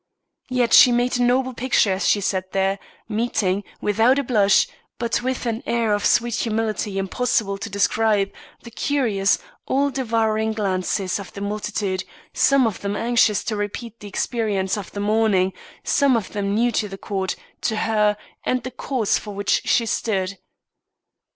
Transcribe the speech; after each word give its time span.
Yet 0.49 0.73
she 0.73 0.91
made 0.91 1.19
a 1.19 1.23
noble 1.23 1.53
picture 1.53 1.91
as 1.93 2.07
she 2.07 2.21
sat 2.21 2.53
there, 2.53 2.79
meeting, 3.07 3.63
without 3.81 4.17
a 4.17 4.23
blush, 4.23 4.67
but 4.97 5.21
with 5.21 5.45
an 5.45 5.61
air 5.67 5.93
of 5.93 6.07
sweet 6.07 6.33
humility 6.37 6.97
impossible 6.97 7.59
to 7.59 7.69
describe, 7.69 8.31
the 8.63 8.71
curious, 8.71 9.37
all 9.67 9.91
devouring 9.91 10.53
glances 10.53 11.19
of 11.19 11.31
the 11.33 11.41
multitude, 11.41 12.03
some 12.33 12.65
of 12.65 12.81
them 12.81 12.95
anxious 12.95 13.43
to 13.43 13.55
repeat 13.55 13.99
the 13.99 14.07
experience 14.07 14.75
of 14.75 14.91
the 14.91 14.99
morning; 14.99 15.53
some 15.83 16.17
of 16.17 16.29
them 16.33 16.55
new 16.55 16.71
to 16.71 16.87
the 16.89 16.97
court, 16.97 17.35
to 17.61 17.75
her, 17.75 18.17
and 18.43 18.63
the 18.63 18.71
cause 18.71 19.19
for 19.19 19.35
which 19.35 19.61
she 19.65 19.85
stood. 19.85 20.39